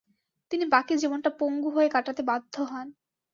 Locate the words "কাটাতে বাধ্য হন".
1.89-2.87